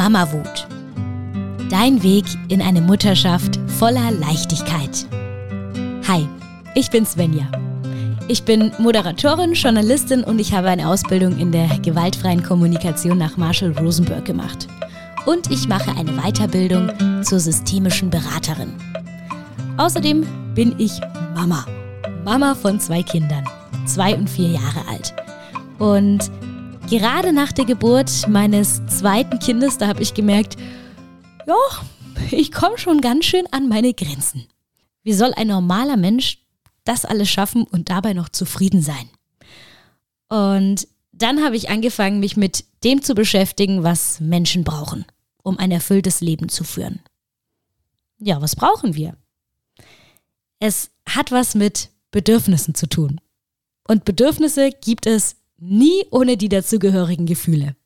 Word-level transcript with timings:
Mama-Wut. 0.00 0.66
Dein 1.68 2.02
Weg 2.02 2.24
in 2.48 2.62
eine 2.62 2.80
Mutterschaft 2.80 3.60
voller 3.78 4.10
Leichtigkeit. 4.12 5.04
Hi, 6.08 6.26
ich 6.74 6.90
bin 6.90 7.04
Svenja. 7.04 7.44
Ich 8.26 8.42
bin 8.42 8.72
Moderatorin, 8.78 9.52
Journalistin 9.52 10.24
und 10.24 10.38
ich 10.38 10.54
habe 10.54 10.70
eine 10.70 10.88
Ausbildung 10.88 11.38
in 11.38 11.52
der 11.52 11.68
gewaltfreien 11.80 12.42
Kommunikation 12.42 13.18
nach 13.18 13.36
Marshall 13.36 13.72
Rosenberg 13.78 14.24
gemacht. 14.24 14.68
Und 15.26 15.50
ich 15.50 15.68
mache 15.68 15.90
eine 15.90 16.12
Weiterbildung 16.12 16.90
zur 17.22 17.38
systemischen 17.38 18.08
Beraterin. 18.08 18.72
Außerdem 19.76 20.26
bin 20.54 20.76
ich 20.78 20.98
Mama. 21.34 21.66
Mama 22.24 22.54
von 22.54 22.80
zwei 22.80 23.02
Kindern, 23.02 23.44
zwei 23.84 24.14
und 24.14 24.30
vier 24.30 24.48
Jahre 24.48 24.80
alt. 24.88 25.14
Und 25.78 26.30
gerade 26.88 27.32
nach 27.32 27.52
der 27.52 27.64
Geburt 27.64 28.28
meines 28.28 28.84
zweiten 28.86 29.38
Kindes, 29.38 29.78
da 29.78 29.88
habe 29.88 30.02
ich 30.02 30.14
gemerkt, 30.14 30.56
ja, 31.46 31.54
ich 32.30 32.52
komme 32.52 32.78
schon 32.78 33.00
ganz 33.00 33.24
schön 33.24 33.46
an 33.52 33.68
meine 33.68 33.94
Grenzen. 33.94 34.46
Wie 35.02 35.12
soll 35.12 35.32
ein 35.34 35.48
normaler 35.48 35.96
Mensch 35.96 36.38
das 36.84 37.04
alles 37.04 37.28
schaffen 37.28 37.64
und 37.64 37.90
dabei 37.90 38.12
noch 38.12 38.28
zufrieden 38.28 38.82
sein? 38.82 39.08
Und 40.28 40.86
dann 41.12 41.42
habe 41.42 41.56
ich 41.56 41.68
angefangen, 41.68 42.20
mich 42.20 42.36
mit 42.36 42.64
dem 42.84 43.02
zu 43.02 43.14
beschäftigen, 43.14 43.82
was 43.82 44.20
Menschen 44.20 44.64
brauchen, 44.64 45.04
um 45.42 45.58
ein 45.58 45.70
erfülltes 45.70 46.20
Leben 46.20 46.48
zu 46.48 46.64
führen. 46.64 47.00
Ja, 48.18 48.40
was 48.40 48.56
brauchen 48.56 48.94
wir? 48.94 49.16
Es 50.58 50.90
hat 51.08 51.32
was 51.32 51.54
mit 51.54 51.90
Bedürfnissen 52.10 52.74
zu 52.74 52.86
tun. 52.86 53.20
Und 53.88 54.04
Bedürfnisse 54.04 54.70
gibt 54.70 55.06
es 55.06 55.36
nie 55.60 56.04
ohne 56.10 56.36
die 56.36 56.48
dazugehörigen 56.48 57.26
Gefühle. 57.26 57.76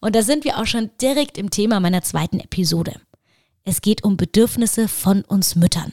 Und 0.00 0.16
da 0.16 0.22
sind 0.22 0.44
wir 0.44 0.58
auch 0.58 0.66
schon 0.66 0.90
direkt 1.00 1.38
im 1.38 1.50
Thema 1.50 1.80
meiner 1.80 2.02
zweiten 2.02 2.40
Episode. 2.40 3.00
Es 3.64 3.80
geht 3.80 4.02
um 4.02 4.16
Bedürfnisse 4.16 4.88
von 4.88 5.22
uns 5.22 5.54
Müttern, 5.54 5.92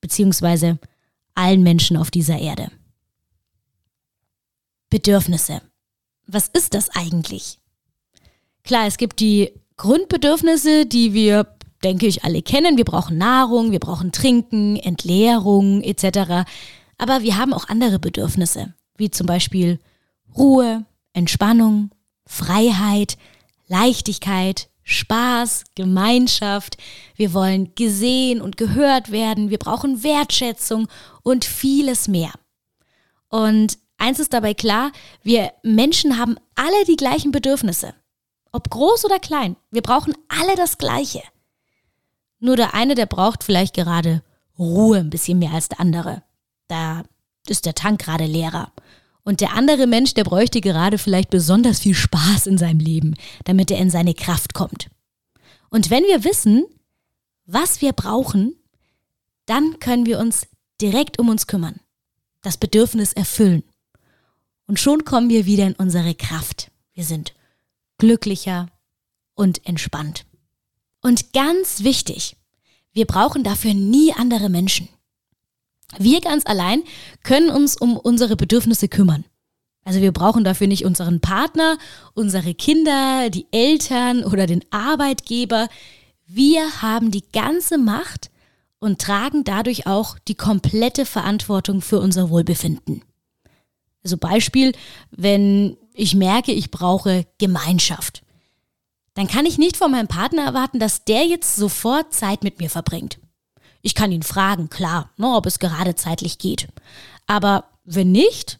beziehungsweise 0.00 0.78
allen 1.34 1.62
Menschen 1.62 1.96
auf 1.96 2.10
dieser 2.10 2.38
Erde. 2.38 2.70
Bedürfnisse. 4.90 5.60
Was 6.26 6.48
ist 6.48 6.74
das 6.74 6.90
eigentlich? 6.90 7.58
Klar, 8.62 8.86
es 8.86 8.96
gibt 8.96 9.20
die 9.20 9.52
Grundbedürfnisse, 9.76 10.86
die 10.86 11.12
wir, 11.14 11.46
denke 11.82 12.06
ich, 12.06 12.24
alle 12.24 12.42
kennen. 12.42 12.76
Wir 12.76 12.84
brauchen 12.84 13.18
Nahrung, 13.18 13.72
wir 13.72 13.80
brauchen 13.80 14.12
Trinken, 14.12 14.76
Entleerung 14.76 15.82
etc. 15.82 16.48
Aber 16.96 17.22
wir 17.22 17.36
haben 17.36 17.52
auch 17.52 17.68
andere 17.68 17.98
Bedürfnisse, 17.98 18.74
wie 18.96 19.10
zum 19.10 19.26
Beispiel 19.26 19.78
Ruhe, 20.36 20.84
Entspannung, 21.12 21.90
Freiheit, 22.26 23.16
Leichtigkeit, 23.68 24.68
Spaß, 24.82 25.64
Gemeinschaft. 25.74 26.76
Wir 27.16 27.32
wollen 27.32 27.74
gesehen 27.74 28.40
und 28.40 28.56
gehört 28.56 29.10
werden. 29.10 29.50
Wir 29.50 29.58
brauchen 29.58 30.02
Wertschätzung 30.02 30.88
und 31.22 31.44
vieles 31.44 32.08
mehr. 32.08 32.32
Und 33.28 33.78
eins 33.96 34.18
ist 34.18 34.32
dabei 34.32 34.54
klar, 34.54 34.92
wir 35.22 35.52
Menschen 35.62 36.18
haben 36.18 36.36
alle 36.54 36.84
die 36.86 36.96
gleichen 36.96 37.32
Bedürfnisse. 37.32 37.94
Ob 38.52 38.70
groß 38.70 39.04
oder 39.06 39.18
klein, 39.18 39.56
wir 39.70 39.82
brauchen 39.82 40.14
alle 40.28 40.54
das 40.54 40.78
Gleiche. 40.78 41.22
Nur 42.38 42.56
der 42.56 42.74
eine, 42.74 42.94
der 42.94 43.06
braucht 43.06 43.42
vielleicht 43.42 43.74
gerade 43.74 44.22
Ruhe 44.58 44.98
ein 44.98 45.10
bisschen 45.10 45.38
mehr 45.38 45.52
als 45.52 45.68
der 45.68 45.80
andere. 45.80 46.22
Da 46.68 47.02
ist 47.48 47.66
der 47.66 47.74
Tank 47.74 48.00
gerade 48.00 48.26
leerer. 48.26 48.70
Und 49.24 49.40
der 49.40 49.54
andere 49.54 49.86
Mensch, 49.86 50.14
der 50.14 50.24
bräuchte 50.24 50.60
gerade 50.60 50.98
vielleicht 50.98 51.30
besonders 51.30 51.80
viel 51.80 51.94
Spaß 51.94 52.46
in 52.46 52.58
seinem 52.58 52.78
Leben, 52.78 53.14
damit 53.44 53.70
er 53.70 53.78
in 53.78 53.90
seine 53.90 54.14
Kraft 54.14 54.54
kommt. 54.54 54.90
Und 55.70 55.90
wenn 55.90 56.04
wir 56.04 56.24
wissen, 56.24 56.64
was 57.46 57.80
wir 57.80 57.92
brauchen, 57.92 58.54
dann 59.46 59.78
können 59.80 60.06
wir 60.06 60.18
uns 60.18 60.46
direkt 60.80 61.18
um 61.18 61.28
uns 61.28 61.46
kümmern, 61.46 61.80
das 62.42 62.56
Bedürfnis 62.56 63.12
erfüllen. 63.12 63.62
Und 64.66 64.78
schon 64.78 65.04
kommen 65.04 65.28
wir 65.28 65.46
wieder 65.46 65.66
in 65.66 65.74
unsere 65.74 66.14
Kraft. 66.14 66.70
Wir 66.92 67.04
sind 67.04 67.34
glücklicher 67.98 68.68
und 69.34 69.66
entspannt. 69.66 70.24
Und 71.02 71.32
ganz 71.32 71.82
wichtig, 71.82 72.36
wir 72.92 73.06
brauchen 73.06 73.42
dafür 73.42 73.74
nie 73.74 74.12
andere 74.14 74.48
Menschen. 74.48 74.88
Wir 75.98 76.20
ganz 76.20 76.44
allein 76.46 76.82
können 77.22 77.50
uns 77.50 77.76
um 77.76 77.96
unsere 77.96 78.36
Bedürfnisse 78.36 78.88
kümmern. 78.88 79.24
Also 79.84 80.00
wir 80.00 80.12
brauchen 80.12 80.44
dafür 80.44 80.66
nicht 80.66 80.84
unseren 80.84 81.20
Partner, 81.20 81.76
unsere 82.14 82.54
Kinder, 82.54 83.28
die 83.30 83.46
Eltern 83.50 84.24
oder 84.24 84.46
den 84.46 84.64
Arbeitgeber. 84.70 85.68
Wir 86.26 86.82
haben 86.82 87.10
die 87.10 87.24
ganze 87.32 87.76
Macht 87.76 88.30
und 88.78 89.00
tragen 89.00 89.44
dadurch 89.44 89.86
auch 89.86 90.18
die 90.26 90.34
komplette 90.34 91.04
Verantwortung 91.04 91.82
für 91.82 92.00
unser 92.00 92.30
Wohlbefinden. 92.30 93.02
Also 94.02 94.16
Beispiel, 94.16 94.72
wenn 95.10 95.76
ich 95.94 96.14
merke, 96.14 96.52
ich 96.52 96.70
brauche 96.70 97.26
Gemeinschaft, 97.38 98.22
dann 99.14 99.28
kann 99.28 99.46
ich 99.46 99.58
nicht 99.58 99.76
von 99.76 99.90
meinem 99.90 100.08
Partner 100.08 100.44
erwarten, 100.44 100.78
dass 100.78 101.04
der 101.04 101.24
jetzt 101.26 101.56
sofort 101.56 102.12
Zeit 102.12 102.42
mit 102.42 102.58
mir 102.58 102.68
verbringt. 102.68 103.18
Ich 103.84 103.94
kann 103.94 104.12
ihn 104.12 104.22
fragen, 104.22 104.70
klar, 104.70 105.10
ne, 105.18 105.28
ob 105.28 105.44
es 105.44 105.58
gerade 105.58 105.94
zeitlich 105.94 106.38
geht. 106.38 106.68
Aber 107.26 107.64
wenn 107.84 108.12
nicht, 108.12 108.58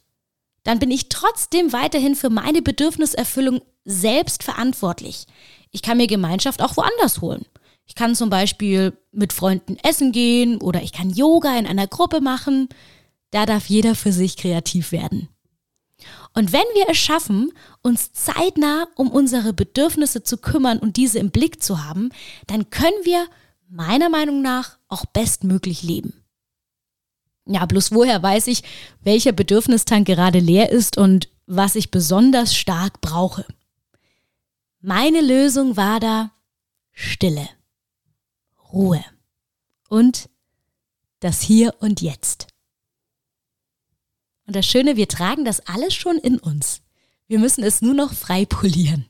dann 0.64 0.78
bin 0.78 0.90
ich 0.90 1.08
trotzdem 1.08 1.72
weiterhin 1.72 2.14
für 2.14 2.28
meine 2.28 2.60
Bedürfniserfüllung 2.60 3.62
selbst 3.86 4.42
verantwortlich. 4.42 5.24
Ich 5.70 5.80
kann 5.80 5.96
mir 5.96 6.08
Gemeinschaft 6.08 6.60
auch 6.60 6.76
woanders 6.76 7.22
holen. 7.22 7.46
Ich 7.86 7.94
kann 7.94 8.14
zum 8.14 8.28
Beispiel 8.28 8.98
mit 9.12 9.32
Freunden 9.32 9.78
essen 9.82 10.12
gehen 10.12 10.58
oder 10.58 10.82
ich 10.82 10.92
kann 10.92 11.08
Yoga 11.08 11.56
in 11.58 11.66
einer 11.66 11.86
Gruppe 11.86 12.20
machen. 12.20 12.68
Da 13.30 13.46
darf 13.46 13.70
jeder 13.70 13.94
für 13.94 14.12
sich 14.12 14.36
kreativ 14.36 14.92
werden. 14.92 15.30
Und 16.34 16.52
wenn 16.52 16.66
wir 16.74 16.90
es 16.90 16.98
schaffen, 16.98 17.50
uns 17.80 18.12
zeitnah 18.12 18.88
um 18.94 19.10
unsere 19.10 19.54
Bedürfnisse 19.54 20.22
zu 20.22 20.36
kümmern 20.36 20.80
und 20.80 20.98
diese 20.98 21.18
im 21.18 21.30
Blick 21.30 21.62
zu 21.62 21.82
haben, 21.82 22.10
dann 22.46 22.68
können 22.68 23.04
wir 23.04 23.26
meiner 23.74 24.08
Meinung 24.08 24.40
nach 24.40 24.78
auch 24.88 25.04
bestmöglich 25.04 25.82
leben. 25.82 26.24
Ja, 27.44 27.66
bloß 27.66 27.92
woher 27.92 28.22
weiß 28.22 28.46
ich, 28.46 28.62
welcher 29.02 29.32
Bedürfnistank 29.32 30.06
gerade 30.06 30.38
leer 30.38 30.70
ist 30.70 30.96
und 30.96 31.28
was 31.46 31.74
ich 31.74 31.90
besonders 31.90 32.54
stark 32.54 33.00
brauche. 33.00 33.44
Meine 34.80 35.20
Lösung 35.20 35.76
war 35.76 35.98
da 35.98 36.30
Stille, 36.92 37.48
Ruhe 38.72 39.04
und 39.88 40.30
das 41.18 41.40
Hier 41.40 41.74
und 41.80 42.00
Jetzt. 42.00 42.46
Und 44.46 44.54
das 44.54 44.66
Schöne, 44.66 44.96
wir 44.96 45.08
tragen 45.08 45.44
das 45.44 45.66
alles 45.66 45.94
schon 45.94 46.16
in 46.18 46.38
uns. 46.38 46.82
Wir 47.26 47.40
müssen 47.40 47.64
es 47.64 47.82
nur 47.82 47.94
noch 47.94 48.12
frei 48.12 48.44
polieren. 48.44 49.06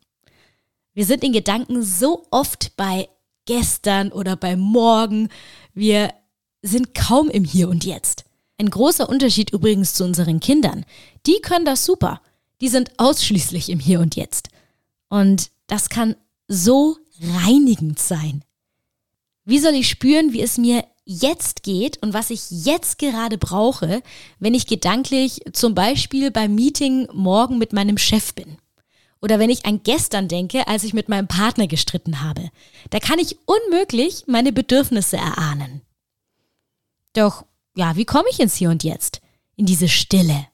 Wir 0.95 1.05
sind 1.05 1.23
in 1.23 1.33
Gedanken 1.33 1.83
so 1.83 2.27
oft 2.31 2.77
bei 2.77 3.09
gestern 3.47 4.13
oder 4.13 4.37
beim 4.37 4.61
Morgen. 4.61 5.29
Wir 5.73 6.13
sind 6.63 6.95
kaum 6.95 7.29
im 7.29 7.45
Hier 7.45 7.69
und 7.69 7.85
Jetzt. 7.85 8.25
Ein 8.59 8.71
großer 8.71 9.09
Unterschied 9.09 9.51
übrigens 9.51 9.95
zu 9.95 10.05
unseren 10.05 10.41
Kindern. 10.41 10.85
Die 11.27 11.41
können 11.41 11.65
das 11.65 11.85
super. 11.85 12.21
Die 12.61 12.69
sind 12.69 12.93
ausschließlich 12.99 13.69
im 13.69 13.81
Hier 13.81 14.01
und 14.01 14.17
Jetzt. 14.17 14.49
Und 15.09 15.51
das 15.67 15.89
kann 15.89 16.17
so 16.49 16.97
reinigend 17.21 17.99
sein. 17.99 18.45
Wie 19.45 19.59
soll 19.59 19.75
ich 19.75 19.89
spüren, 19.89 20.33
wie 20.33 20.41
es 20.41 20.57
mir 20.57 20.85
jetzt 21.05 21.63
geht 21.63 22.03
und 22.03 22.15
was 22.15 22.31
ich 22.31 22.51
jetzt 22.51 22.99
gerade 22.99 23.37
brauche, 23.37 24.03
wenn 24.39 24.55
ich 24.55 24.67
gedanklich 24.67 25.43
zum 25.53 25.75
Beispiel 25.75 26.31
beim 26.31 26.55
Meeting 26.55 27.09
morgen 27.13 27.59
mit 27.59 27.73
meinem 27.73 27.99
Chef 27.99 28.35
bin? 28.35 28.57
Oder 29.25 29.39
wenn 29.39 29.49
ich 29.49 29.65
an 29.65 29.81
gestern 29.83 30.29
denke, 30.29 30.69
als 30.69 30.85
ich 30.85 30.93
mit 30.93 31.09
meinem 31.09 31.29
Partner 31.29 31.67
gestritten 31.67 32.21
habe. 32.21 32.51
Da 32.91 32.99
kann 32.99 33.19
ich 33.19 33.39
unmöglich 33.47 34.25
meine 34.27 34.53
Bedürfnisse 34.53 35.17
erahnen. 35.17 35.81
Doch, 37.15 37.47
ja, 37.75 37.97
wie 37.97 38.05
komme 38.05 38.29
ich 38.31 38.39
ins 38.39 38.55
Hier 38.55 38.69
und 38.69 38.85
Jetzt? 38.85 39.23
In 39.57 39.65
diese 39.65 39.89
Stille. 39.89 40.47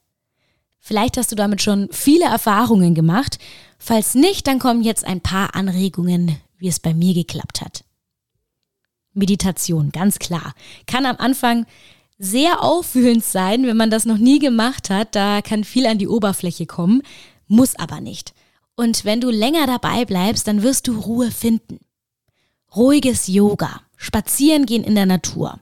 Vielleicht 0.79 1.17
hast 1.17 1.33
du 1.33 1.35
damit 1.35 1.61
schon 1.61 1.89
viele 1.91 2.27
Erfahrungen 2.27 2.95
gemacht. 2.95 3.41
Falls 3.77 4.15
nicht, 4.15 4.47
dann 4.47 4.61
kommen 4.61 4.85
jetzt 4.85 5.05
ein 5.05 5.21
paar 5.21 5.56
Anregungen, 5.56 6.37
wie 6.56 6.69
es 6.69 6.79
bei 6.79 6.95
mir 6.95 7.12
geklappt 7.12 7.62
hat. 7.62 7.83
Meditation, 9.15 9.91
ganz 9.91 10.21
klar. 10.21 10.55
Kann 10.87 11.06
am 11.06 11.17
Anfang 11.17 11.67
sehr 12.19 12.62
aufwühlend 12.62 13.25
sein, 13.25 13.67
wenn 13.67 13.77
man 13.77 13.91
das 13.91 14.05
noch 14.05 14.19
nie 14.19 14.39
gemacht 14.39 14.91
hat. 14.91 15.17
Da 15.17 15.43
kann 15.43 15.65
viel 15.65 15.87
an 15.87 15.99
die 15.99 16.06
Oberfläche 16.06 16.67
kommen, 16.67 17.03
muss 17.49 17.75
aber 17.75 18.00
nicht. 18.00 18.33
Und 18.81 19.05
wenn 19.05 19.21
du 19.21 19.29
länger 19.29 19.67
dabei 19.67 20.06
bleibst, 20.06 20.49
dann 20.49 20.62
wirst 20.62 20.88
du 20.88 20.99
Ruhe 20.99 21.31
finden. 21.31 21.81
Ruhiges 22.75 23.27
Yoga, 23.27 23.82
spazieren 23.99 24.65
gehen 24.65 24.85
in 24.85 24.94
der 24.94 25.05
Natur. 25.05 25.61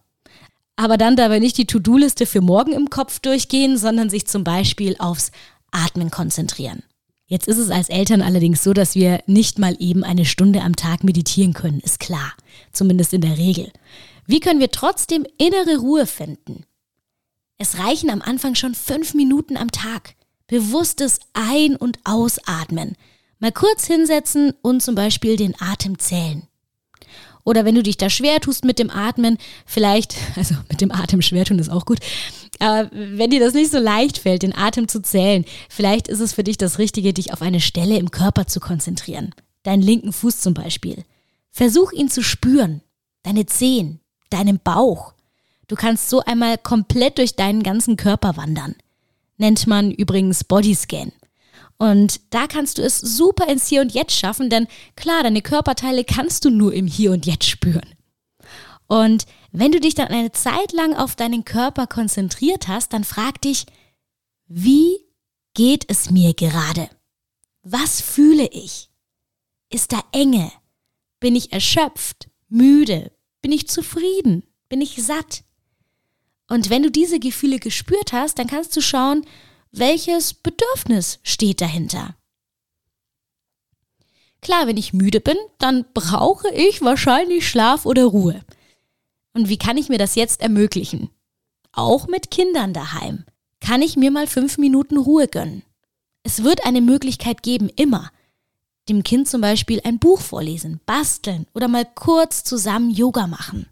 Aber 0.77 0.97
dann 0.97 1.17
dabei 1.17 1.41
nicht 1.41 1.59
die 1.59 1.67
To-Do-Liste 1.67 2.27
für 2.27 2.41
morgen 2.41 2.71
im 2.71 2.91
Kopf 2.91 3.19
durchgehen, 3.19 3.77
sondern 3.77 4.09
sich 4.09 4.29
zum 4.29 4.45
Beispiel 4.45 4.95
aufs 5.01 5.33
Atmen 5.73 6.13
konzentrieren. 6.13 6.85
Jetzt 7.27 7.49
ist 7.49 7.59
es 7.59 7.71
als 7.71 7.89
Eltern 7.89 8.23
allerdings 8.23 8.63
so, 8.63 8.73
dass 8.73 8.95
wir 8.95 9.21
nicht 9.27 9.59
mal 9.59 9.75
eben 9.81 10.05
eine 10.05 10.25
Stunde 10.25 10.61
am 10.61 10.77
Tag 10.77 11.03
meditieren 11.03 11.55
können, 11.55 11.81
ist 11.81 11.99
klar, 11.99 12.35
zumindest 12.71 13.13
in 13.15 13.23
der 13.23 13.37
Regel. 13.37 13.73
Wie 14.27 14.39
können 14.39 14.61
wir 14.61 14.71
trotzdem 14.71 15.27
innere 15.39 15.79
Ruhe 15.79 16.07
finden? 16.07 16.67
Es 17.57 17.81
reichen 17.81 18.11
am 18.11 18.23
Anfang 18.23 18.55
schon 18.55 18.77
fünf 18.77 19.15
Minuten 19.15 19.57
am 19.57 19.73
Tag. 19.73 20.15
Bewusstes 20.49 21.21
Ein- 21.35 21.77
und 21.77 21.99
Ausatmen. 22.05 22.97
Mal 23.39 23.53
kurz 23.53 23.87
hinsetzen 23.87 24.55
und 24.63 24.83
zum 24.83 24.95
Beispiel 24.95 25.37
den 25.37 25.55
Atem 25.61 25.99
zählen. 25.99 26.49
Oder 27.45 27.65
wenn 27.65 27.75
du 27.75 27.83
dich 27.83 27.97
da 27.97 28.11
schwer 28.11 28.41
tust 28.41 28.65
mit 28.65 28.79
dem 28.79 28.91
Atmen, 28.91 29.39
vielleicht, 29.65 30.17
also 30.37 30.55
mit 30.69 30.81
dem 30.81 30.91
Atem 30.91 31.23
schwer 31.23 31.45
tun 31.45 31.59
ist 31.59 31.71
auch 31.71 31.85
gut, 31.85 31.99
aber 32.59 32.91
wenn 32.93 33.31
dir 33.31 33.41
das 33.41 33.55
nicht 33.55 33.71
so 33.71 33.79
leicht 33.79 34.19
fällt, 34.19 34.43
den 34.43 34.57
Atem 34.57 34.89
zu 34.89 35.01
zählen, 35.01 35.45
vielleicht 35.69 36.09
ist 36.09 36.21
es 36.21 36.33
für 36.33 36.45
dich 36.45 36.57
das 36.57 36.79
Richtige, 36.79 37.13
dich 37.13 37.33
auf 37.33 37.43
eine 37.43 37.61
Stelle 37.61 37.97
im 37.99 38.11
Körper 38.11 38.47
zu 38.47 38.59
konzentrieren. 38.59 39.35
Deinen 39.63 39.83
linken 39.83 40.13
Fuß 40.13 40.41
zum 40.41 40.55
Beispiel. 40.55 41.05
Versuch 41.51 41.93
ihn 41.93 42.09
zu 42.09 42.23
spüren. 42.23 42.83
Deine 43.23 43.47
Zehen, 43.47 44.01
deinen 44.31 44.59
Bauch. 44.59 45.13
Du 45.69 45.77
kannst 45.77 46.09
so 46.09 46.21
einmal 46.21 46.57
komplett 46.59 47.19
durch 47.19 47.37
deinen 47.37 47.63
ganzen 47.63 47.97
Körper 47.97 48.37
wandern. 48.37 48.75
Nennt 49.39 49.67
man 49.67 49.91
übrigens 49.91 50.45
Bodyscan. 50.45 51.13
Und 51.79 52.21
da 52.31 52.47
kannst 52.49 52.79
du 52.79 52.83
es 52.83 52.99
super 52.99 53.49
ins 53.49 53.69
Hier 53.69 53.81
und 53.81 53.93
Jetzt 53.93 54.15
schaffen, 54.15 54.51
denn 54.51 54.67
klar, 54.97 55.23
deine 55.23 55.43
Körperteile 55.43 56.05
kannst 56.05 56.45
du 56.45 56.51
nur 56.51 56.75
im 56.75 56.87
Hier 56.87 57.13
und 57.13 57.25
Jetzt 57.25 57.49
spüren. 57.49 57.95
Und 58.89 59.27
wenn 59.53 59.71
du 59.71 59.81
dich 59.81 59.95
dann 59.95 60.09
eine 60.09 60.33
Zeit 60.33 60.73
lang 60.73 60.95
auf 60.95 61.15
deinen 61.15 61.45
Körper 61.45 61.87
konzentriert 61.87 62.69
hast, 62.69 62.93
dann 62.93 63.05
frag 63.05 63.41
dich, 63.43 63.67
wie 64.47 64.97
geht 65.55 65.85
es 65.89 66.11
mir 66.11 66.35
gerade? 66.35 66.89
Was 67.63 68.01
fühle 68.01 68.49
ich? 68.49 68.91
Ist 69.71 69.93
da 69.93 70.03
Enge? 70.13 70.51
Bin 71.21 71.37
ich 71.37 71.53
erschöpft, 71.53 72.31
müde? 72.49 73.13
Bin 73.43 73.53
ich 73.53 73.69
zufrieden? 73.69 74.43
Bin 74.69 74.81
ich 74.81 75.03
satt? 75.03 75.45
Und 76.49 76.71
wenn 76.71 76.83
du 76.83 76.91
diese 76.91 77.21
Gefühle 77.21 77.59
gespürt 77.59 78.13
hast, 78.13 78.39
dann 78.39 78.47
kannst 78.47 78.77
du 78.77 78.81
schauen, 78.81 79.25
welches 79.71 80.35
Bedürfnis 80.35 81.21
steht 81.23 81.61
dahinter. 81.61 82.17
Klar, 84.41 84.67
wenn 84.67 84.77
ich 84.77 84.93
müde 84.93 85.21
bin, 85.21 85.37
dann 85.59 85.85
brauche 85.93 86.49
ich 86.55 86.81
wahrscheinlich 86.81 87.49
Schlaf 87.49 87.87
oder 87.87 88.05
Ruhe. 88.05 88.41
Und 89.35 89.49
wie 89.49 89.59
kann 89.59 89.77
ich 89.77 89.89
mir 89.89 89.99
das 89.99 90.15
jetzt 90.15 90.41
ermöglichen? 90.41 91.11
Auch 91.73 92.07
mit 92.07 92.31
Kindern 92.31 92.73
daheim. 92.73 93.25
Kann 93.61 93.83
ich 93.83 93.97
mir 93.97 94.11
mal 94.11 94.27
fünf 94.27 94.59
Minuten 94.59 94.97
Ruhe 94.97 95.29
gönnen? 95.29 95.63
Es 96.23 96.45
wird 96.45 96.65
eine 96.65 96.81
Möglichkeit 96.81 97.43
geben, 97.43 97.69
immer. 97.77 98.11
Dem 98.89 99.03
Kind 99.03 99.29
zum 99.29 99.41
Beispiel 99.41 99.81
ein 99.85 99.99
Buch 99.99 100.21
vorlesen, 100.21 100.81
basteln 100.87 101.47
oder 101.55 101.69
mal 101.69 101.85
kurz 101.85 102.45
zusammen 102.45 102.91
Yoga 102.91 103.27
machen. 103.27 103.69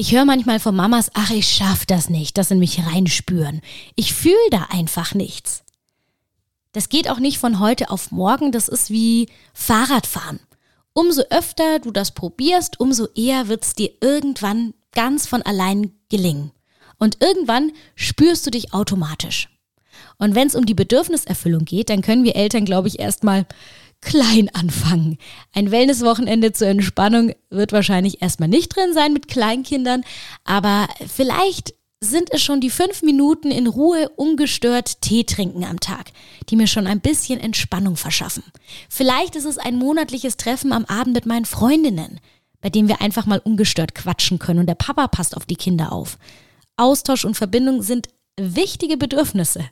Ich 0.00 0.12
höre 0.12 0.24
manchmal 0.24 0.60
von 0.60 0.76
Mamas, 0.76 1.10
ach, 1.14 1.32
ich 1.32 1.48
schaff 1.48 1.84
das 1.84 2.08
nicht, 2.08 2.38
das 2.38 2.52
in 2.52 2.60
mich 2.60 2.86
reinspüren. 2.86 3.60
Ich 3.96 4.14
fühle 4.14 4.36
da 4.52 4.68
einfach 4.70 5.12
nichts. 5.12 5.64
Das 6.70 6.88
geht 6.88 7.10
auch 7.10 7.18
nicht 7.18 7.38
von 7.38 7.58
heute 7.58 7.90
auf 7.90 8.12
morgen, 8.12 8.52
das 8.52 8.68
ist 8.68 8.90
wie 8.90 9.28
Fahrradfahren. 9.54 10.38
Umso 10.92 11.22
öfter 11.30 11.80
du 11.80 11.90
das 11.90 12.12
probierst, 12.12 12.78
umso 12.78 13.08
eher 13.16 13.48
wird 13.48 13.64
es 13.64 13.74
dir 13.74 13.90
irgendwann 14.00 14.72
ganz 14.92 15.26
von 15.26 15.42
allein 15.42 15.90
gelingen. 16.10 16.52
Und 16.98 17.20
irgendwann 17.20 17.72
spürst 17.96 18.46
du 18.46 18.52
dich 18.52 18.72
automatisch. 18.72 19.48
Und 20.16 20.36
wenn 20.36 20.46
es 20.46 20.54
um 20.54 20.64
die 20.64 20.74
Bedürfniserfüllung 20.74 21.64
geht, 21.64 21.90
dann 21.90 22.02
können 22.02 22.22
wir 22.22 22.36
Eltern, 22.36 22.64
glaube 22.64 22.86
ich, 22.86 23.00
erstmal 23.00 23.46
klein 24.00 24.48
anfangen. 24.52 25.18
Ein 25.52 25.70
Wellnesswochenende 25.70 26.52
zur 26.52 26.68
Entspannung 26.68 27.32
wird 27.50 27.72
wahrscheinlich 27.72 28.22
erstmal 28.22 28.48
nicht 28.48 28.74
drin 28.74 28.94
sein 28.94 29.12
mit 29.12 29.28
Kleinkindern, 29.28 30.04
aber 30.44 30.88
vielleicht 31.06 31.74
sind 32.00 32.32
es 32.32 32.42
schon 32.42 32.60
die 32.60 32.70
fünf 32.70 33.02
Minuten 33.02 33.50
in 33.50 33.66
Ruhe 33.66 34.08
ungestört 34.10 35.00
Tee 35.00 35.24
trinken 35.24 35.64
am 35.64 35.80
Tag, 35.80 36.12
die 36.48 36.56
mir 36.56 36.68
schon 36.68 36.86
ein 36.86 37.00
bisschen 37.00 37.40
Entspannung 37.40 37.96
verschaffen. 37.96 38.44
Vielleicht 38.88 39.34
ist 39.34 39.46
es 39.46 39.58
ein 39.58 39.76
monatliches 39.76 40.36
Treffen 40.36 40.72
am 40.72 40.84
Abend 40.84 41.14
mit 41.14 41.26
meinen 41.26 41.44
Freundinnen, 41.44 42.20
bei 42.60 42.70
dem 42.70 42.86
wir 42.86 43.00
einfach 43.00 43.26
mal 43.26 43.40
ungestört 43.40 43.94
quatschen 43.94 44.38
können 44.38 44.60
und 44.60 44.66
der 44.66 44.76
Papa 44.76 45.08
passt 45.08 45.36
auf 45.36 45.44
die 45.44 45.56
Kinder 45.56 45.92
auf. 45.92 46.18
Austausch 46.76 47.24
und 47.24 47.36
Verbindung 47.36 47.82
sind 47.82 48.08
wichtige 48.38 48.96
Bedürfnisse. 48.96 49.68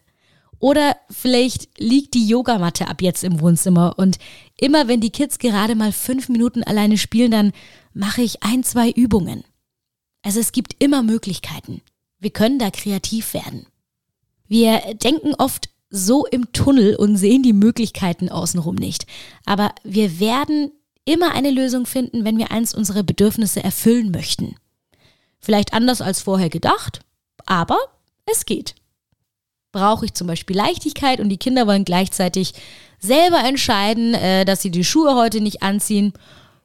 Oder 0.58 0.96
vielleicht 1.10 1.78
liegt 1.78 2.14
die 2.14 2.26
Yogamatte 2.26 2.88
ab 2.88 3.02
jetzt 3.02 3.24
im 3.24 3.40
Wohnzimmer 3.40 3.94
und 3.98 4.18
immer 4.58 4.88
wenn 4.88 5.00
die 5.00 5.10
Kids 5.10 5.38
gerade 5.38 5.74
mal 5.74 5.92
fünf 5.92 6.28
Minuten 6.28 6.62
alleine 6.62 6.98
spielen, 6.98 7.30
dann 7.30 7.52
mache 7.92 8.22
ich 8.22 8.42
ein, 8.42 8.62
zwei 8.64 8.90
Übungen. 8.90 9.44
Also 10.22 10.40
es 10.40 10.52
gibt 10.52 10.82
immer 10.82 11.02
Möglichkeiten. 11.02 11.82
Wir 12.18 12.30
können 12.30 12.58
da 12.58 12.70
kreativ 12.70 13.34
werden. 13.34 13.66
Wir 14.48 14.80
denken 14.94 15.34
oft 15.34 15.68
so 15.90 16.26
im 16.26 16.52
Tunnel 16.52 16.96
und 16.96 17.16
sehen 17.16 17.42
die 17.42 17.52
Möglichkeiten 17.52 18.28
außenrum 18.28 18.74
nicht. 18.74 19.06
Aber 19.44 19.74
wir 19.84 20.18
werden 20.18 20.72
immer 21.04 21.32
eine 21.32 21.50
Lösung 21.50 21.86
finden, 21.86 22.24
wenn 22.24 22.38
wir 22.38 22.50
eins 22.50 22.74
unserer 22.74 23.02
Bedürfnisse 23.02 23.62
erfüllen 23.62 24.10
möchten. 24.10 24.56
Vielleicht 25.38 25.72
anders 25.72 26.00
als 26.00 26.20
vorher 26.20 26.50
gedacht, 26.50 27.00
aber 27.44 27.78
es 28.24 28.46
geht. 28.46 28.74
Brauche 29.76 30.06
ich 30.06 30.14
zum 30.14 30.26
Beispiel 30.26 30.56
Leichtigkeit 30.56 31.20
und 31.20 31.28
die 31.28 31.36
Kinder 31.36 31.66
wollen 31.66 31.84
gleichzeitig 31.84 32.54
selber 32.98 33.40
entscheiden, 33.44 34.14
äh, 34.14 34.46
dass 34.46 34.62
sie 34.62 34.70
die 34.70 34.84
Schuhe 34.84 35.14
heute 35.14 35.42
nicht 35.42 35.62
anziehen, 35.62 36.14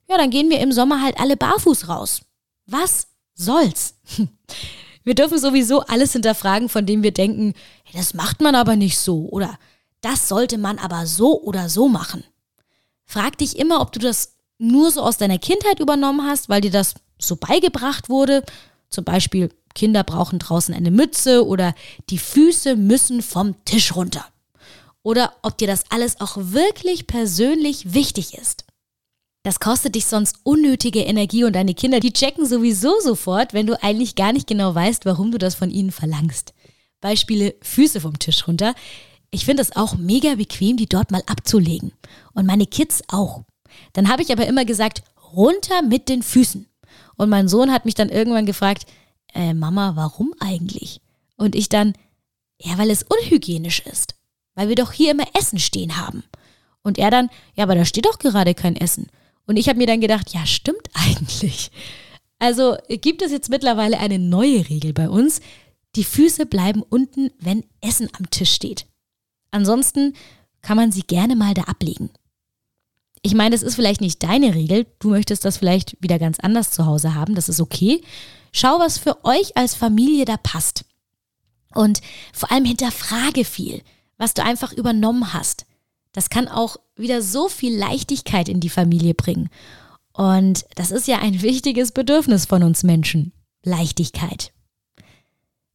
ja, 0.08 0.18
dann 0.18 0.30
gehen 0.30 0.50
wir 0.50 0.62
im 0.62 0.72
Sommer 0.72 1.02
halt 1.02 1.19
alle 1.19 1.36
barfuß 1.36 1.90
raus. 1.90 2.22
Was 2.68 3.08
soll's? 3.34 3.96
Wir 5.04 5.13
dürfen 5.16 5.40
sowieso 5.40 5.81
alles 5.81 6.13
hinterfragen, 6.13 6.69
von 6.69 6.86
dem 6.86 7.02
wir 7.02 7.12
denken, 7.12 7.56
hey, 7.86 8.00
das 8.00 8.13
macht 8.13 8.40
man 8.40 8.54
aber 8.54 8.75
nicht 8.75 9.00
so 9.00 9.28
oder 9.30 9.58
das 10.02 10.28
sollte 10.30 10.60
man 10.60 10.78
aber 10.78 11.08
so 11.08 11.42
oder 11.42 11.69
so 11.69 11.90
machen. 11.90 12.24
Frag 13.06 13.36
dich 13.40 13.58
immer, 13.58 13.81
ob 13.81 13.92
du 13.92 14.00
das 14.00 14.36
nur 14.60 14.92
so 14.92 15.02
aus 15.02 15.18
deiner 15.18 15.40
Kindheit 15.40 15.80
übernommen 15.80 16.22
hast, 16.28 16.50
weil 16.50 16.62
dir 16.62 16.69
das 16.69 16.94
so 17.18 17.36
beigebracht 17.36 18.10
wurde. 18.10 18.44
Zum 18.90 19.04
Beispiel, 19.04 19.50
Kinder 19.73 20.03
brauchen 20.03 20.39
draußen 20.39 20.73
eine 20.73 20.91
Mütze 20.91 21.45
oder 21.45 21.73
die 22.09 22.18
Füße 22.18 22.75
müssen 22.75 23.21
vom 23.21 23.56
Tisch 23.65 23.95
runter. 23.95 24.25
Oder 25.03 25.33
ob 25.41 25.57
dir 25.57 25.68
das 25.68 25.83
alles 25.89 26.21
auch 26.21 26.38
wirklich 26.38 27.07
persönlich 27.07 27.94
wichtig 27.94 28.38
ist. 28.38 28.65
Das 29.44 29.59
kostet 29.59 29.95
dich 29.95 30.06
sonst 30.06 30.38
unnötige 30.44 31.01
Energie 31.01 31.43
und 31.43 31.53
deine 31.53 31.74
Kinder, 31.74 32.00
die 32.00 32.13
checken 32.13 32.46
sowieso 32.46 33.00
sofort, 33.00 33.53
wenn 33.53 33.65
du 33.65 33.81
eigentlich 33.81 34.15
gar 34.15 34.34
nicht 34.34 34.46
genau 34.46 34.75
weißt, 34.75 35.05
warum 35.05 35.31
du 35.31 35.39
das 35.39 35.55
von 35.55 35.72
ihnen 35.72 35.91
verlangst. 35.91 36.53
Beispiele 37.00 37.55
Füße 37.63 38.01
vom 38.01 38.19
Tisch 38.19 38.48
runter. 38.48 38.75
Ich 39.31 39.46
finde 39.46 39.63
es 39.63 39.75
auch 39.75 39.96
mega 39.96 40.36
bequem, 40.36 40.77
die 40.77 40.86
dort 40.86 41.10
mal 41.10 41.24
abzulegen. 41.25 41.93
Und 42.34 42.46
meine 42.46 42.67
Kids 42.67 43.01
auch. 43.07 43.41
Dann 43.93 44.10
habe 44.10 44.22
ich 44.22 44.31
aber 44.31 44.46
immer 44.46 44.65
gesagt, 44.65 45.01
runter 45.34 45.81
mit 45.81 46.07
den 46.07 46.22
Füßen. 46.22 46.67
Und 47.15 47.29
mein 47.29 47.48
Sohn 47.48 47.72
hat 47.72 47.86
mich 47.86 47.96
dann 47.96 48.10
irgendwann 48.10 48.46
gefragt, 48.46 48.86
äh, 49.33 49.53
Mama, 49.53 49.95
warum 49.95 50.33
eigentlich? 50.39 51.01
Und 51.38 51.55
ich 51.55 51.69
dann, 51.69 51.93
ja, 52.59 52.77
weil 52.77 52.89
es 52.89 53.03
unhygienisch 53.03 53.79
ist. 53.81 54.15
Weil 54.55 54.69
wir 54.69 54.75
doch 54.75 54.91
hier 54.91 55.11
immer 55.11 55.27
Essen 55.33 55.59
stehen 55.59 55.97
haben. 55.97 56.23
Und 56.83 56.97
er 56.97 57.11
dann, 57.11 57.29
ja, 57.55 57.63
aber 57.63 57.75
da 57.75 57.85
steht 57.85 58.05
doch 58.05 58.19
gerade 58.19 58.53
kein 58.53 58.75
Essen. 58.75 59.07
Und 59.45 59.57
ich 59.57 59.67
habe 59.69 59.77
mir 59.77 59.88
dann 59.88 60.01
gedacht, 60.01 60.33
ja, 60.33 60.45
stimmt 60.45 60.88
eigentlich. 60.93 61.71
Also 62.39 62.75
gibt 62.88 63.21
es 63.21 63.31
jetzt 63.31 63.50
mittlerweile 63.50 64.00
eine 64.00 64.17
neue 64.17 64.67
Regel 64.69 64.93
bei 64.93 65.09
uns. 65.09 65.41
Die 65.95 66.03
Füße 66.03 66.45
bleiben 66.45 66.81
unten, 66.81 67.29
wenn 67.39 67.63
Essen 67.81 68.09
am 68.17 68.29
Tisch 68.29 68.51
steht. 68.51 68.88
Ansonsten 69.51 70.13
kann 70.61 70.77
man 70.77 70.91
sie 70.91 71.03
gerne 71.03 71.35
mal 71.35 71.53
da 71.53 71.63
ablegen. 71.63 72.09
Ich 73.23 73.35
meine, 73.35 73.51
das 73.51 73.61
ist 73.61 73.75
vielleicht 73.75 74.01
nicht 74.01 74.23
deine 74.23 74.55
Regel. 74.55 74.88
Du 75.00 75.09
möchtest 75.09 75.45
das 75.45 75.57
vielleicht 75.57 76.01
wieder 76.01 76.17
ganz 76.17 76.39
anders 76.39 76.71
zu 76.71 76.85
Hause 76.85 77.13
haben. 77.13 77.35
Das 77.35 77.50
ist 77.50 77.59
okay. 77.61 78.01
Schau, 78.51 78.79
was 78.79 78.98
für 78.98 79.24
euch 79.24 79.55
als 79.58 79.75
Familie 79.75 80.25
da 80.25 80.38
passt. 80.38 80.86
Und 81.74 82.01
vor 82.34 82.51
allem 82.51 82.65
hinterfrage 82.65 83.46
viel, 83.46 83.81
was 84.17 84.34
du 84.34 84.43
einfach 84.43 84.74
übernommen 84.74 85.34
hast. 85.34 85.65
Das 86.12 86.29
kann 86.29 86.48
auch 86.48 86.77
wieder 86.96 87.22
so 87.22 87.48
viel 87.48 87.77
Leichtigkeit 87.77 88.50
in 88.50 88.60
die 88.60 88.70
Familie 88.70 89.13
bringen. 89.13 89.50
Und 90.13 90.65
das 90.75 90.91
ist 90.91 91.08
ja 91.08 91.20
ein 91.20 91.41
wichtiges 91.41 91.93
Bedürfnis 91.93 92.46
von 92.46 92.63
uns 92.63 92.84
Menschen. 92.84 93.31
Leichtigkeit. 93.63 94.51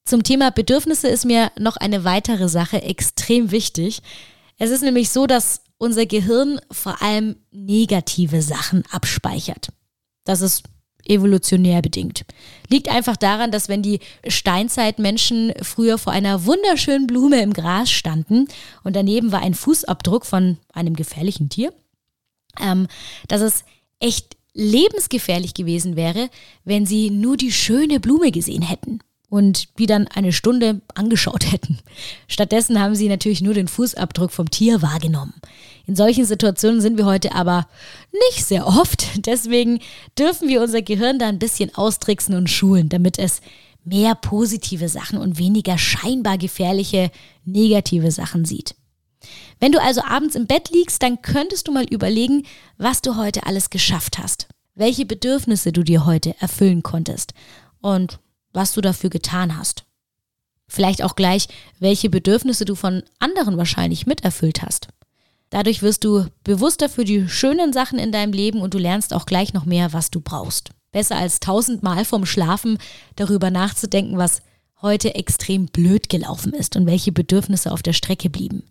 Zum 0.04 0.23
Thema 0.23 0.50
Bedürfnisse 0.50 1.09
ist 1.09 1.25
mir 1.25 1.50
noch 1.59 1.76
eine 1.76 2.04
weitere 2.04 2.49
Sache 2.49 2.83
extrem 2.83 3.50
wichtig. 3.50 4.02
Es 4.59 4.71
ist 4.71 4.83
nämlich 4.83 5.11
so, 5.11 5.26
dass 5.26 5.62
unser 5.78 6.06
Gehirn 6.06 6.61
vor 6.71 7.02
allem 7.02 7.37
negative 7.50 8.42
Sachen 8.42 8.85
abspeichert. 8.90 9.68
Das 10.25 10.42
ist 10.42 10.64
evolutionär 11.08 11.82
bedingt. 11.82 12.25
Liegt 12.68 12.88
einfach 12.88 13.16
daran, 13.16 13.50
dass 13.50 13.68
wenn 13.68 13.82
die 13.82 14.00
Steinzeitmenschen 14.26 15.52
früher 15.62 15.98
vor 15.98 16.12
einer 16.12 16.44
wunderschönen 16.44 17.06
Blume 17.06 17.40
im 17.42 17.52
Gras 17.52 17.90
standen 17.90 18.48
und 18.84 18.96
daneben 18.96 19.32
war 19.32 19.42
ein 19.42 19.54
Fußabdruck 19.54 20.26
von 20.26 20.58
einem 20.72 20.94
gefährlichen 20.94 21.48
Tier, 21.48 21.72
ähm, 22.60 22.86
dass 23.28 23.40
es 23.40 23.64
echt 24.00 24.36
lebensgefährlich 24.54 25.54
gewesen 25.54 25.96
wäre, 25.96 26.30
wenn 26.64 26.86
sie 26.86 27.10
nur 27.10 27.36
die 27.36 27.52
schöne 27.52 28.00
Blume 28.00 28.30
gesehen 28.30 28.62
hätten 28.62 29.00
und 29.28 29.78
die 29.78 29.87
dann 29.87 30.06
eine 30.09 30.33
Stunde 30.33 30.80
angeschaut 30.95 31.50
hätten. 31.52 31.78
Stattdessen 32.28 32.80
haben 32.80 32.95
sie 32.95 33.09
natürlich 33.09 33.42
nur 33.42 33.54
den 33.54 33.68
Fußabdruck 33.68 34.30
vom 34.30 34.50
Tier 34.50 34.83
wahrgenommen. 34.83 35.35
In 35.87 35.97
solchen 35.97 36.25
Situationen 36.25 36.80
sind 36.80 36.97
wir 36.97 37.06
heute 37.06 37.35
aber 37.35 37.68
nicht 38.30 38.45
sehr 38.45 38.66
oft. 38.66 39.06
Deswegen 39.26 39.80
dürfen 40.18 40.49
wir 40.49 40.62
unser 40.62 40.83
Gehirn 40.83 41.18
da 41.18 41.28
ein 41.28 41.38
bisschen 41.38 41.75
austricksen 41.75 42.35
und 42.35 42.50
schulen, 42.50 42.88
damit 42.88 43.18
es 43.18 43.40
mehr 43.85 44.16
positive 44.16 44.88
Sachen 44.88 45.18
und 45.18 45.38
weniger 45.38 45.78
scheinbar 45.78 46.38
gefährliche 46.38 47.11
negative 47.45 48.11
Sachen 48.11 48.45
sieht. 48.45 48.75
Wenn 49.61 49.73
du 49.73 49.80
also 49.80 50.02
abends 50.02 50.35
im 50.35 50.47
Bett 50.47 50.71
liegst, 50.71 51.02
dann 51.02 51.23
könntest 51.23 51.68
du 51.68 51.73
mal 51.73 51.85
überlegen, 51.85 52.45
was 52.78 53.00
du 53.00 53.16
heute 53.16 53.47
alles 53.47 53.71
geschafft 53.71 54.18
hast, 54.18 54.49
welche 54.75 55.06
Bedürfnisse 55.06 55.73
du 55.73 55.83
dir 55.83 56.04
heute 56.04 56.35
erfüllen 56.40 56.83
konntest 56.83 57.33
und 57.80 58.18
was 58.56 58.72
du 58.72 58.80
dafür 58.80 59.10
getan 59.10 59.56
hast. 59.56 59.84
Vielleicht 60.66 61.04
auch 61.04 61.14
gleich, 61.14 61.46
welche 61.78 62.10
Bedürfnisse 62.10 62.64
du 62.64 62.75
von 62.75 63.04
anderen 63.20 63.56
wahrscheinlich 63.56 64.06
miterfüllt 64.06 64.62
hast. 64.62 64.88
Dadurch 65.50 65.82
wirst 65.82 66.02
du 66.02 66.26
bewusster 66.42 66.88
für 66.88 67.04
die 67.04 67.28
schönen 67.28 67.72
Sachen 67.72 68.00
in 68.00 68.10
deinem 68.10 68.32
Leben 68.32 68.60
und 68.60 68.75
du 68.75 68.78
lernst 68.78 69.14
auch 69.14 69.26
gleich 69.26 69.52
noch 69.52 69.64
mehr, 69.64 69.92
was 69.92 70.10
du 70.10 70.20
brauchst. 70.20 70.70
Besser 70.90 71.16
als 71.16 71.38
tausendmal 71.38 72.04
vom 72.04 72.26
Schlafen 72.26 72.78
darüber 73.14 73.50
nachzudenken, 73.50 74.18
was 74.18 74.42
heute 74.82 75.14
extrem 75.14 75.66
blöd 75.66 76.08
gelaufen 76.08 76.52
ist 76.52 76.75
und 76.75 76.86
welche 76.86 77.12
Bedürfnisse 77.12 77.70
auf 77.70 77.82
der 77.82 77.92
Strecke 77.92 78.28
blieben. 78.28 78.64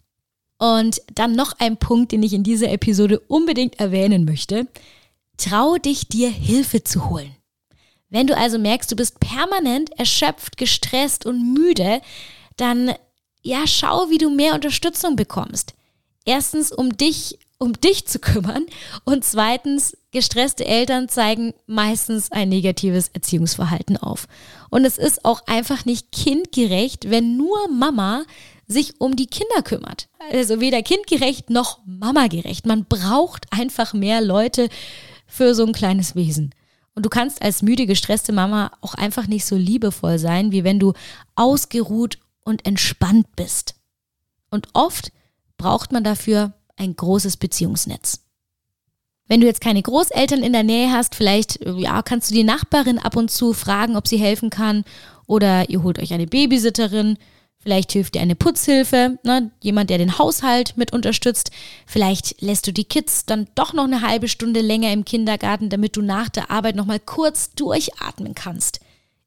Und 0.57 1.01
dann 1.13 1.35
noch 1.35 1.53
ein 1.59 1.77
Punkt, 1.77 2.11
den 2.11 2.23
ich 2.23 2.33
in 2.33 2.43
dieser 2.43 2.71
Episode 2.71 3.19
unbedingt 3.19 3.79
erwähnen 3.79 4.25
möchte. 4.25 4.67
Trau 5.37 5.77
dich, 5.77 6.07
dir 6.07 6.29
Hilfe 6.29 6.83
zu 6.83 7.09
holen. 7.09 7.35
Wenn 8.15 8.27
du 8.27 8.38
also 8.38 8.57
merkst, 8.57 8.91
du 8.91 8.95
bist 8.95 9.19
permanent 9.19 9.91
erschöpft, 10.00 10.57
gestresst 10.57 11.25
und 11.25 11.53
müde, 11.53 12.01
dann 12.57 12.93
ja, 13.41 13.67
schau, 13.67 14.10
wie 14.10 14.17
du 14.17 14.29
mehr 14.29 14.55
Unterstützung 14.55 15.15
bekommst 15.15 15.75
erstens, 16.25 16.72
um 16.72 16.98
dich, 16.98 17.39
um 17.57 17.74
dich 17.74 18.05
zu 18.07 18.19
kümmern 18.19 18.65
und 19.05 19.24
zweitens, 19.24 19.95
gestresste 20.12 20.65
Eltern 20.65 21.07
zeigen 21.07 21.53
meistens 21.67 22.31
ein 22.31 22.50
negatives 22.50 23.10
Erziehungsverhalten 23.10 23.98
auf. 23.98 24.27
Und 24.69 24.86
es 24.86 24.98
ist 24.98 25.24
auch 25.24 25.41
einfach 25.48 25.86
nicht 25.86 26.12
kindgerecht, 26.12 27.10
wenn 27.10 27.38
nur 27.38 27.69
Mama 27.69 28.24
sich 28.67 29.00
um 29.00 29.15
die 29.15 29.27
Kinder 29.27 29.62
kümmert. 29.62 30.07
Also 30.31 30.60
weder 30.60 30.81
kindgerecht 30.81 31.51
noch 31.51 31.79
mamagerecht. 31.86 32.65
Man 32.65 32.86
braucht 32.86 33.45
einfach 33.51 33.93
mehr 33.93 34.22
Leute 34.22 34.69
für 35.27 35.53
so 35.53 35.65
ein 35.65 35.74
kleines 35.74 36.15
Wesen. 36.15 36.55
Und 36.95 37.05
du 37.05 37.09
kannst 37.09 37.41
als 37.41 37.61
müde, 37.61 37.85
gestresste 37.85 38.31
Mama 38.31 38.71
auch 38.81 38.95
einfach 38.95 39.27
nicht 39.27 39.45
so 39.45 39.55
liebevoll 39.55 40.17
sein, 40.17 40.51
wie 40.51 40.63
wenn 40.63 40.79
du 40.79 40.93
ausgeruht 41.35 42.19
und 42.43 42.65
entspannt 42.65 43.27
bist. 43.35 43.75
Und 44.49 44.69
oft 44.73 45.11
braucht 45.57 45.91
man 45.91 46.03
dafür 46.03 46.53
ein 46.77 46.95
großes 46.95 47.37
Beziehungsnetz. 47.37 48.21
Wenn 49.27 49.41
du 49.41 49.47
jetzt 49.47 49.61
keine 49.61 49.81
Großeltern 49.81 50.43
in 50.43 50.53
der 50.53 50.63
Nähe 50.63 50.91
hast, 50.91 51.15
vielleicht 51.15 51.59
ja, 51.65 52.01
kannst 52.01 52.29
du 52.29 52.35
die 52.35 52.43
Nachbarin 52.43 52.99
ab 52.99 53.15
und 53.15 53.31
zu 53.31 53.53
fragen, 53.53 53.97
ob 53.97 54.07
sie 54.07 54.17
helfen 54.17 54.49
kann 54.49 54.85
oder 55.25 55.69
ihr 55.69 55.83
holt 55.83 55.99
euch 55.99 56.13
eine 56.13 56.27
Babysitterin, 56.27 57.17
vielleicht 57.65 57.93
hilft 57.93 58.13
dir 58.13 58.22
eine 58.22 58.36
Putzhilfe, 58.36 59.17
ne, 59.24 59.50
jemand, 59.60 59.89
der 59.89 59.98
den 59.98 60.19
Haushalt 60.19 60.77
mit 60.77 60.93
unterstützt, 60.93 61.50
vielleicht 61.88 62.39
lässt 62.39 62.67
du 62.67 62.72
die 62.72 62.84
Kids 62.84 63.25
dann 63.25 63.48
doch 63.55 63.74
noch 63.74 63.86
eine 63.86 64.01
halbe 64.01 64.27
Stunde 64.27 64.62
länger 64.62 64.93
im 64.93 65.03
Kindergarten, 65.03 65.69
damit 65.69 65.98
du 65.98 66.03
nach 66.03 66.29
der 66.29 66.51
Arbeit 66.51 66.75
noch 66.75 66.86
mal 66.86 67.00
kurz 67.00 67.55
durchatmen 67.55 68.36
kannst. 68.36 68.81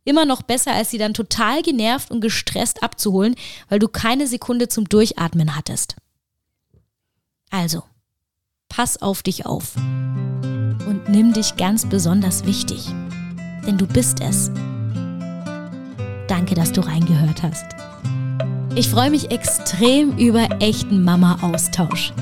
Immer 0.04 0.25
noch 0.25 0.42
besser, 0.42 0.73
als 0.73 0.90
sie 0.90 0.99
dann 0.99 1.14
total 1.14 1.62
genervt 1.62 2.12
und 2.12 2.21
gestresst 2.21 2.85
abzuholen, 2.85 3.35
weil 3.68 3.80
du 3.80 3.88
keine 3.88 4.28
Sekunde 4.28 4.68
zum 4.68 4.88
Durchatmen 4.88 5.57
hattest. 5.57 5.97
Also, 7.50 7.83
pass 8.68 9.02
auf 9.02 9.25
dich 9.25 9.47
auf 9.47 9.75
und 9.75 11.09
nimm 11.09 11.33
dich 11.33 11.57
ganz 11.57 11.87
besonders 11.87 12.45
wichtig, 12.45 12.87
denn 13.66 13.78
du 13.78 13.87
bist 13.88 14.21
es. 14.21 14.52
Danke, 16.28 16.54
dass 16.54 16.71
du 16.71 16.83
reingehört 16.83 17.42
hast. 17.42 17.88
Ich 18.75 18.88
freue 18.88 19.10
mich 19.10 19.30
extrem 19.30 20.16
über 20.18 20.48
echten 20.60 21.02
Mama-Austausch. 21.02 22.12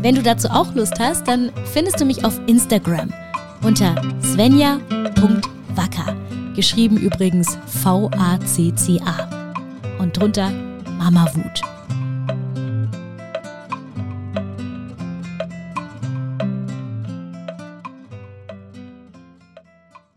Wenn 0.00 0.14
du 0.14 0.22
dazu 0.22 0.48
auch 0.48 0.74
Lust 0.74 0.98
hast, 0.98 1.26
dann 1.28 1.50
findest 1.72 2.00
du 2.00 2.04
mich 2.04 2.24
auf 2.24 2.40
Instagram 2.46 3.12
unter 3.62 3.94
svenja.wacker, 4.22 6.16
geschrieben 6.54 6.96
übrigens 6.96 7.58
V-A-C-C-A 7.82 9.28
und 9.98 10.16
drunter 10.16 10.50
Mama 10.98 11.26
Wut. 11.34 11.77